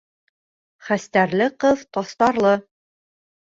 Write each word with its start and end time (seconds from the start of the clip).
Хәстәрле 0.87 1.49
ҡыҙ 1.67 1.87
таҫтарлы. 2.01 2.59